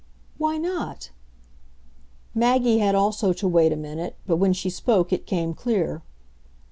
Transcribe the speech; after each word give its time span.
"Why 0.39 0.57
not?" 0.57 1.11
Maggie 2.33 2.79
had 2.79 2.95
also 2.95 3.33
to 3.33 3.47
wait 3.47 3.71
a 3.71 3.75
minute, 3.75 4.15
but 4.25 4.37
when 4.37 4.51
she 4.51 4.71
spoke 4.71 5.13
it 5.13 5.27
came 5.27 5.53
clear. 5.53 6.01